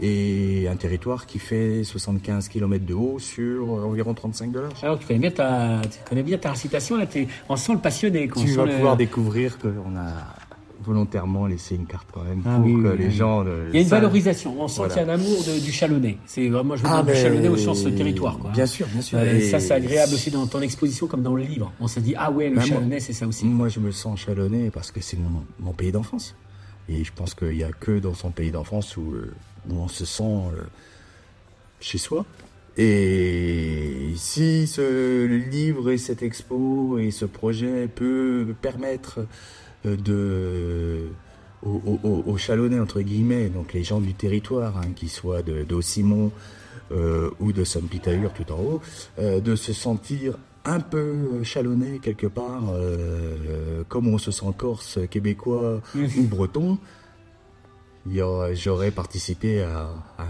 et 0.00 0.66
un 0.68 0.76
territoire 0.76 1.26
qui 1.26 1.38
fait 1.38 1.84
75 1.84 2.48
km 2.48 2.84
de 2.84 2.94
haut 2.94 3.18
sur 3.18 3.72
environ 3.72 4.14
35 4.14 4.50
dollars. 4.50 4.72
Alors 4.82 4.98
tu 4.98 5.06
connais 5.06 5.20
bien 5.20 5.30
ta, 5.30 5.80
tu 5.82 5.98
connais 6.08 6.22
bien 6.22 6.38
ta 6.38 6.50
récitation, 6.50 6.96
là, 6.96 7.06
on 7.48 7.56
sent 7.56 7.74
le 7.74 7.78
passionné. 7.78 8.28
tu 8.28 8.46
vas 8.54 8.66
pouvoir 8.66 8.96
découvrir 8.96 9.58
qu'on 9.58 9.96
a 9.96 10.41
volontairement 10.84 11.46
laissé 11.46 11.74
une 11.74 11.86
carte 11.86 12.08
quand 12.12 12.24
même 12.24 12.42
ah 12.44 12.56
pour 12.56 12.64
que 12.64 12.96
les 12.96 13.10
gens. 13.10 13.44
Il 13.44 13.74
y 13.74 13.78
a 13.78 13.82
une 13.82 13.88
valorisation. 13.88 14.60
On 14.60 14.68
sent 14.68 14.82
qu'il 14.88 14.96
y 14.96 15.00
a 15.00 15.04
un 15.04 15.08
amour 15.08 15.42
du 15.62 15.72
Chalonnais. 15.72 16.18
C'est 16.26 16.48
vraiment 16.48 16.76
je 16.76 16.82
veux 16.82 16.88
ah, 16.90 17.02
du 17.02 17.14
Chalonnais 17.14 17.48
au 17.48 17.56
sens 17.56 17.84
territoire. 17.84 18.38
Quoi. 18.38 18.50
Bien 18.50 18.66
sûr, 18.66 18.86
bien 18.88 19.02
sûr. 19.02 19.18
et 19.20 19.40
ça, 19.42 19.60
c'est 19.60 19.74
agréable 19.74 20.14
aussi 20.14 20.30
dans 20.30 20.46
ton 20.46 20.60
exposition 20.60 21.06
comme 21.06 21.22
dans 21.22 21.34
le 21.34 21.42
livre. 21.42 21.72
On 21.80 21.88
se 21.88 22.00
dit 22.00 22.14
ah 22.16 22.30
ouais, 22.30 22.50
le 22.50 22.60
Chalonnais, 22.60 23.00
c'est 23.00 23.12
ça 23.12 23.26
aussi. 23.26 23.44
Moi, 23.44 23.68
je 23.68 23.80
me 23.80 23.90
sens 23.90 24.20
Chalonnais 24.20 24.70
parce 24.70 24.90
que 24.90 25.00
c'est 25.00 25.18
mon, 25.18 25.44
mon, 25.60 25.72
pays 25.72 25.92
d'enfance. 25.92 26.34
Et 26.88 27.04
je 27.04 27.12
pense 27.12 27.34
qu'il 27.34 27.56
n'y 27.56 27.64
a 27.64 27.72
que 27.72 27.98
dans 27.98 28.14
son 28.14 28.30
pays 28.30 28.50
d'enfance 28.50 28.96
où 28.96 29.12
euh, 29.12 29.32
où 29.70 29.76
on 29.76 29.88
se 29.88 30.04
sent 30.04 30.22
euh, 30.24 30.62
chez 31.80 31.98
soi. 31.98 32.24
Et 32.76 34.12
si 34.16 34.66
ce 34.66 35.26
livre 35.26 35.90
et 35.90 35.98
cette 35.98 36.22
expo 36.22 36.98
et 36.98 37.10
ce 37.10 37.26
projet 37.26 37.86
peut 37.86 38.54
permettre 38.62 39.26
de 39.84 41.08
aux, 41.62 42.36
Chalonnais 42.36 42.80
entre 42.80 43.00
guillemets, 43.02 43.48
donc 43.48 43.72
les 43.72 43.84
gens 43.84 44.00
du 44.00 44.14
territoire, 44.14 44.76
hein, 44.78 44.92
qui 44.96 45.08
soient 45.08 45.42
de, 45.42 45.62
d'Ossimon 45.62 46.32
euh, 46.90 47.30
ou 47.38 47.52
de 47.52 47.62
Somme-Pitahur 47.62 48.32
tout 48.32 48.50
en 48.50 48.58
haut, 48.58 48.80
de 49.18 49.54
se 49.54 49.72
sentir 49.72 50.38
un 50.64 50.80
peu 50.80 51.42
chalonnais 51.44 52.00
quelque 52.00 52.26
part, 52.26 52.64
comme 53.88 54.08
on 54.08 54.18
se 54.18 54.32
sent 54.32 54.52
corse, 54.56 54.98
québécois 55.08 55.80
ou 55.94 56.22
breton 56.22 56.78
j'aurais 58.54 58.90
participé 58.90 59.62
à, 59.62 59.90
à, 60.18 60.26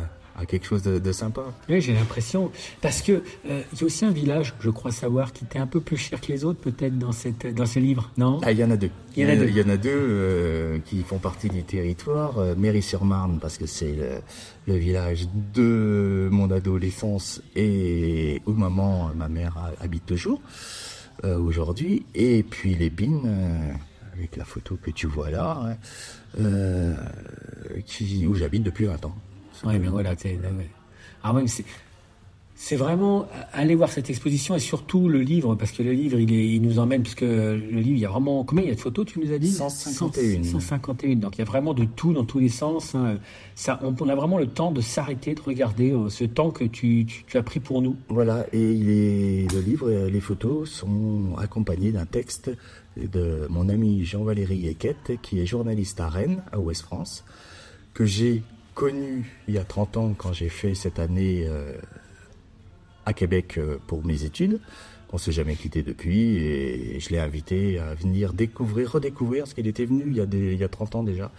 quelque 0.47 0.67
chose 0.67 0.83
de, 0.83 1.12
sympa. 1.12 1.43
Oui, 1.69 1.81
j'ai 1.81 1.93
l'impression. 1.93 2.51
Parce 2.81 3.03
que 3.03 3.23
euh, 3.49 3.62
il 3.73 3.81
y 3.81 3.83
a 3.83 3.87
aussi 3.87 4.05
un 4.05 4.11
village, 4.11 4.55
je 4.61 4.71
crois 4.71 4.91
savoir, 4.91 5.33
qui 5.33 5.45
était 5.45 5.59
un 5.59 5.67
peu 5.67 5.81
plus 5.81 5.97
cher 5.97 6.21
que 6.21 6.29
les 6.29 6.45
autres, 6.45 6.61
peut-être, 6.61 6.99
dans, 6.99 7.12
cette, 7.12 7.47
dans 7.55 7.67
ce 7.67 7.79
livre, 7.79 8.11
non? 8.17 8.41
Ah, 8.43 8.53
Il 8.53 8.59
y 8.59 8.65
en 8.65 8.71
a 8.71 8.77
deux. 8.77 8.91
Il 9.17 9.23
y 9.23 9.27
en 9.27 9.29
a 9.29 9.37
deux, 9.37 9.49
il 9.49 9.57
y 9.57 9.62
en 9.62 9.69
a 9.69 9.77
deux 9.77 9.91
euh, 9.93 10.79
qui 10.87 11.03
font 11.03 11.19
partie 11.19 11.49
du 11.49 11.62
territoire. 11.62 12.39
Euh, 12.39 12.55
Méry-sur-Marne, 12.57 13.39
parce 13.41 13.59
que 13.59 13.67
c'est 13.67 13.95
le, 14.67 14.75
village 14.77 15.29
de 15.55 16.29
mon 16.31 16.51
adolescence 16.51 17.43
et 17.55 18.41
où 18.47 18.53
maman, 18.53 19.11
ma 19.15 19.29
mère, 19.29 19.73
habite 19.81 20.07
toujours 20.07 20.41
aujourd'hui. 21.25 22.07
Et 22.15 22.43
puis 22.43 22.75
les 22.75 22.91
Bines 22.91 23.77
avec 24.15 24.37
la 24.37 24.45
photo 24.45 24.79
que 24.81 24.91
tu 24.91 25.07
vois 25.07 25.31
là, 25.31 25.59
hein, 25.65 25.77
euh, 26.41 26.95
qui, 27.87 28.27
où 28.27 28.35
j'habite 28.35 28.62
depuis 28.62 28.85
20 28.85 29.05
ans. 29.07 29.15
Oui, 29.64 29.78
mais 29.78 29.88
voilà, 29.88 30.14
c'est, 30.16 30.38
ah 31.23 31.35
c'est, 31.47 31.64
c'est 32.64 32.76
vraiment 32.76 33.26
aller 33.52 33.75
voir 33.75 33.90
cette 33.90 34.09
exposition 34.09 34.54
et 34.54 34.61
surtout 34.61 35.09
le 35.09 35.21
livre, 35.21 35.57
parce 35.57 35.73
que 35.73 35.83
le 35.83 35.90
livre, 35.90 36.21
il, 36.21 36.31
il 36.31 36.62
nous 36.62 36.78
emmène, 36.78 37.02
puisque 37.02 37.23
le 37.23 37.57
livre, 37.57 37.97
il 37.97 37.99
y 37.99 38.07
a 38.07 38.09
vraiment. 38.09 38.45
Combien 38.45 38.64
il 38.64 38.69
y 38.69 38.73
a 38.73 38.76
de 38.76 38.81
photos, 38.81 39.04
tu 39.04 39.19
nous 39.19 39.33
as 39.33 39.38
dit? 39.38 39.50
151. 39.50 40.45
151. 40.45 41.16
Donc 41.16 41.37
il 41.37 41.38
y 41.40 41.42
a 41.42 41.45
vraiment 41.45 41.75
de 41.75 41.85
tout 41.85 42.12
dans 42.12 42.25
tous 42.25 42.38
les 42.38 42.49
sens. 42.49 42.95
Hein. 42.95 43.19
Ça, 43.57 43.81
on, 43.83 44.09
a 44.09 44.14
vraiment 44.14 44.38
le 44.38 44.47
temps 44.47 44.71
de 44.71 44.81
s'arrêter, 44.81 45.35
de 45.35 45.40
regarder 45.40 45.90
euh, 45.90 46.09
ce 46.09 46.23
temps 46.23 46.50
que 46.50 46.62
tu, 46.62 47.04
tu, 47.04 47.37
as 47.37 47.42
pris 47.42 47.59
pour 47.59 47.83
nous. 47.83 47.97
Voilà, 48.09 48.47
et 48.52 48.59
le 49.52 49.61
livre 49.61 49.90
et 49.90 50.09
les 50.09 50.21
photos 50.21 50.71
sont 50.71 51.35
accompagnés 51.38 51.90
d'un 51.90 52.07
texte 52.07 52.52
de 52.97 53.49
mon 53.50 53.69
ami 53.69 54.04
Jean-Valéry 54.04 54.69
Equette, 54.69 55.12
qui 55.21 55.40
est 55.40 55.47
journaliste 55.47 55.99
à 55.99 56.09
Rennes, 56.09 56.42
à 56.52 56.61
Ouest-France, 56.61 57.25
que 57.92 58.04
j'ai 58.04 58.45
connu 58.75 59.25
il 59.49 59.55
y 59.55 59.59
a 59.59 59.64
30 59.64 59.97
ans 59.97 60.14
quand 60.17 60.33
j'ai 60.33 60.49
fait 60.49 60.75
cette 60.75 60.99
année. 60.99 61.47
Euh, 61.47 61.75
à 63.07 63.12
Québec 63.12 63.59
euh, 63.59 63.79
pour 63.87 64.05
mes 64.05 64.25
études. 64.25 64.61
On 65.12 65.19
s'est 65.19 65.33
jamais 65.33 65.57
quitté 65.57 65.83
depuis 65.83 66.37
et 66.38 66.99
je 66.99 67.11
l'ai 67.11 67.19
invité 67.19 67.79
à 67.79 67.95
venir 67.95 68.33
découvrir, 68.33 68.93
redécouvrir 68.93 69.47
ce 69.47 69.55
qu'il 69.55 69.67
était 69.67 69.85
venu 69.85 70.05
il 70.07 70.17
y, 70.17 70.21
a 70.21 70.26
des, 70.26 70.55
il 70.55 70.59
y 70.59 70.64
a 70.64 70.69
30 70.69 70.95
ans 70.95 71.02
déjà. 71.02 71.31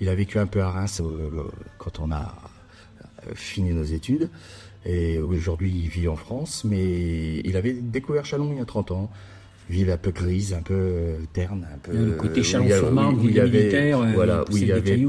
Il 0.00 0.08
a 0.08 0.14
vécu 0.16 0.38
un 0.38 0.46
peu 0.46 0.60
à 0.62 0.70
Reims 0.70 1.00
euh, 1.00 1.44
quand 1.78 2.00
on 2.00 2.10
a 2.10 2.34
fini 3.34 3.72
nos 3.72 3.84
études. 3.84 4.30
Et 4.84 5.18
aujourd'hui, 5.18 5.70
il 5.70 5.88
vit 5.88 6.08
en 6.08 6.16
France, 6.16 6.64
mais 6.64 7.40
il 7.40 7.54
avait 7.56 7.74
découvert 7.74 8.24
Chalon 8.24 8.50
il 8.52 8.58
y 8.58 8.62
a 8.62 8.64
30 8.64 8.90
ans. 8.92 9.10
Ville 9.68 9.90
un 9.90 9.98
peu 9.98 10.10
grise, 10.10 10.54
un 10.54 10.62
peu 10.62 11.16
terne, 11.32 11.68
un 11.72 11.78
peu. 11.78 11.92
Le 11.92 12.12
côté 12.12 12.42
Chalon-sur-Marne, 12.42 13.20
où, 13.20 13.28
il 13.28 13.34
y 13.34 13.40
avait, 13.40 13.94
où 13.94 14.56
il 14.56 14.66
y 14.66 14.72
avait 14.72 15.04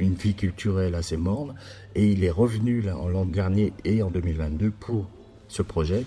une 0.00 0.14
vie 0.14 0.34
culturelle 0.34 0.94
assez 0.94 1.16
morne. 1.16 1.54
Et 1.94 2.06
il 2.06 2.24
est 2.24 2.30
revenu 2.30 2.80
là, 2.80 2.96
en 2.96 3.08
l'an 3.08 3.24
dernier 3.24 3.72
et 3.84 4.02
en 4.02 4.10
2022 4.10 4.70
pour 4.70 5.06
ce 5.48 5.62
projet. 5.62 6.04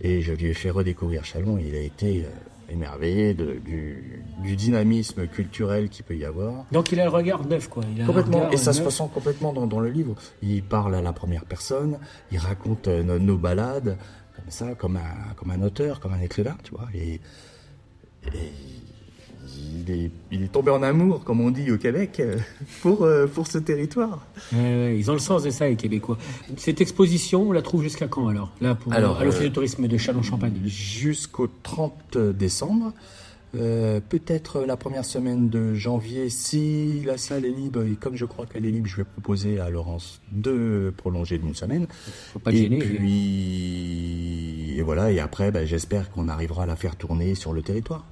Et 0.00 0.22
je 0.22 0.32
lui 0.32 0.46
ai 0.46 0.54
fait 0.54 0.70
redécouvrir 0.70 1.24
Chalon. 1.24 1.58
il 1.58 1.74
a 1.74 1.80
été 1.80 2.24
euh, 2.24 2.28
émerveillé 2.72 3.34
du, 3.34 4.56
dynamisme 4.56 5.26
culturel 5.26 5.88
qu'il 5.88 6.04
peut 6.04 6.16
y 6.16 6.24
avoir. 6.24 6.66
Donc 6.72 6.92
il 6.92 7.00
a 7.00 7.04
le 7.04 7.10
regard 7.10 7.46
neuf, 7.46 7.68
quoi. 7.68 7.84
complètement. 8.04 8.50
et 8.50 8.56
ça 8.56 8.72
se 8.72 8.82
ressent 8.82 9.08
complètement 9.08 9.52
dans, 9.52 9.80
le 9.80 9.90
livre. 9.90 10.14
Il 10.42 10.62
parle 10.62 10.94
à 10.94 11.02
la 11.02 11.12
première 11.12 11.44
personne, 11.44 11.98
il 12.32 12.38
raconte 12.38 12.88
euh, 12.88 13.02
nos, 13.02 13.36
balades, 13.36 13.96
comme 14.34 14.50
ça, 14.50 14.74
comme 14.74 14.96
un, 14.96 15.34
comme 15.36 15.50
un 15.50 15.62
auteur, 15.62 16.00
comme 16.00 16.12
un 16.12 16.20
écrivain, 16.20 16.56
tu 16.62 16.72
vois. 16.72 16.88
Et, 16.94 17.20
et 18.34 18.52
il 19.88 20.10
est, 20.42 20.52
tombé 20.52 20.70
en 20.70 20.82
amour, 20.82 21.24
comme 21.24 21.40
on 21.40 21.50
dit 21.50 21.70
au 21.70 21.78
Québec, 21.78 22.20
euh, 22.20 22.36
pour, 22.82 23.02
euh, 23.02 23.26
pour 23.26 23.46
ce 23.46 23.58
territoire. 23.58 24.26
ils 24.52 25.10
ont 25.10 25.14
le 25.14 25.18
sens 25.18 25.42
de 25.42 25.50
ça, 25.50 25.68
les 25.68 25.76
Québécois. 25.76 26.18
Cette 26.56 26.80
exposition, 26.80 27.48
on 27.48 27.52
la 27.52 27.62
trouve 27.62 27.82
jusqu'à 27.82 28.08
quand 28.08 28.28
alors 28.28 28.52
Là, 28.60 28.74
pour, 28.74 28.92
alors, 28.92 29.18
à 29.18 29.24
l'Office 29.24 29.42
de 29.42 29.48
tourisme 29.48 29.86
de 29.86 29.96
Chalon-Champagne 29.96 30.54
Jusqu'au 30.64 31.48
30 31.62 32.18
décembre. 32.18 32.92
Euh, 33.54 34.00
peut-être 34.06 34.62
la 34.62 34.76
première 34.76 35.04
semaine 35.04 35.48
de 35.48 35.72
janvier, 35.72 36.28
si 36.28 37.02
la 37.04 37.16
salle 37.16 37.44
est 37.44 37.50
libre, 37.50 37.84
et 37.84 37.94
comme 37.94 38.16
je 38.16 38.24
crois 38.24 38.44
qu'elle 38.44 38.66
est 38.66 38.70
libre, 38.70 38.88
je 38.88 38.96
vais 38.96 39.04
proposer 39.04 39.60
à 39.60 39.70
Laurence 39.70 40.20
de 40.32 40.92
prolonger 40.96 41.38
d'une 41.38 41.54
semaine. 41.54 41.86
Faut 42.32 42.38
pas 42.38 42.52
et 42.52 42.56
gêner, 42.56 42.78
puis, 42.78 44.74
et 44.76 44.82
voilà, 44.82 45.10
et 45.10 45.20
après, 45.20 45.50
ben, 45.52 45.64
j'espère 45.64 46.10
qu'on 46.10 46.28
arrivera 46.28 46.64
à 46.64 46.66
la 46.66 46.76
faire 46.76 46.96
tourner 46.96 47.34
sur 47.34 47.52
le 47.52 47.62
territoire. 47.62 48.04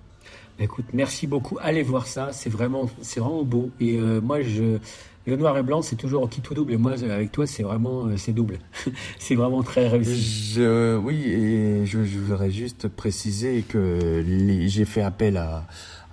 Écoute, 0.58 0.86
merci 0.92 1.26
beaucoup. 1.26 1.58
Allez 1.60 1.82
voir 1.82 2.06
ça, 2.06 2.30
c'est 2.32 2.50
vraiment, 2.50 2.88
c'est 3.02 3.20
vraiment 3.20 3.42
beau. 3.42 3.70
Et 3.80 3.96
euh, 3.96 4.20
moi, 4.20 4.40
je, 4.42 4.78
le 5.26 5.36
noir 5.36 5.58
et 5.58 5.62
blanc, 5.62 5.82
c'est 5.82 5.96
toujours 5.96 6.28
qui 6.30 6.40
tout 6.40 6.54
double. 6.54 6.72
Et 6.72 6.76
moi, 6.76 6.92
avec 6.92 7.32
toi, 7.32 7.46
c'est 7.46 7.64
vraiment, 7.64 8.06
euh, 8.06 8.16
c'est 8.16 8.32
double. 8.32 8.58
c'est 9.18 9.34
vraiment 9.34 9.62
très 9.62 9.88
réussi. 9.88 10.52
Je, 10.54 10.96
oui, 10.96 11.24
et 11.24 11.86
je, 11.86 11.98
voudrais 11.98 12.50
juste 12.50 12.88
préciser 12.88 13.62
que 13.62 14.24
j'ai 14.66 14.84
fait 14.84 15.02
appel 15.02 15.38
à, 15.38 15.66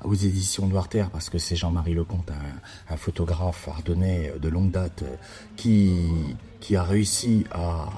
aux 0.03 0.15
éditions 0.15 0.65
Noir 0.65 0.89
Terre 0.89 1.11
parce 1.11 1.29
que 1.29 1.37
c'est 1.37 1.55
Jean-Marie 1.55 1.93
Lecomte, 1.93 2.31
un, 2.31 2.93
un 2.93 2.97
photographe 2.97 3.67
ardennais 3.67 4.33
de 4.41 4.49
longue 4.49 4.71
date, 4.71 5.03
qui, 5.55 5.93
qui 6.59 6.75
a 6.75 6.83
réussi 6.83 7.45
à 7.51 7.89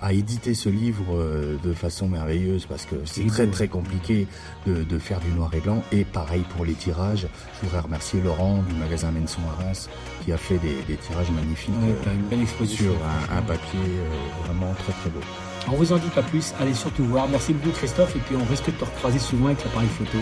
à 0.00 0.12
éditer 0.12 0.54
ce 0.54 0.68
livre 0.68 1.14
euh, 1.14 1.56
de 1.62 1.72
façon 1.72 2.08
merveilleuse 2.08 2.66
parce 2.66 2.86
que 2.86 2.96
c'est 3.04 3.26
très 3.26 3.46
très 3.46 3.68
compliqué 3.68 4.26
de, 4.66 4.98
faire 4.98 5.20
du 5.20 5.30
noir 5.32 5.50
et 5.54 5.60
blanc. 5.60 5.82
Et 5.92 6.04
pareil 6.04 6.44
pour 6.54 6.64
les 6.64 6.74
tirages. 6.74 7.26
Je 7.56 7.66
voudrais 7.66 7.80
remercier 7.80 8.20
Laurent 8.20 8.62
du 8.68 8.74
magasin 8.74 9.10
Menson 9.10 9.40
à 9.50 9.62
Reims 9.62 9.88
qui 10.24 10.32
a 10.32 10.36
fait 10.36 10.58
des, 10.58 10.96
tirages 10.96 11.30
magnifiques 11.30 11.74
une 12.06 12.28
belle 12.28 12.42
exposition. 12.42 12.92
sur 12.92 13.36
un, 13.36 13.42
papier 13.42 13.78
euh, 13.78 14.44
vraiment 14.44 14.74
très 14.74 14.92
très 14.92 15.10
beau. 15.10 15.20
On 15.68 15.72
vous 15.72 15.92
en 15.92 15.98
dit 15.98 16.08
pas 16.08 16.22
plus, 16.22 16.54
allez 16.60 16.74
surtout 16.74 17.04
voir. 17.04 17.28
Merci 17.28 17.52
beaucoup 17.52 17.70
Christophe 17.76 18.16
et 18.16 18.20
puis 18.20 18.36
on 18.36 18.44
risque 18.44 18.66
de 18.66 18.72
te 18.72 18.84
recroiser 18.84 19.18
souvent 19.18 19.46
avec 19.46 19.64
l'appareil 19.64 19.88
photo. 19.88 20.18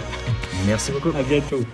Merci 0.66 0.92
beaucoup. 0.92 1.16
À 1.16 1.22
bientôt. 1.22 1.64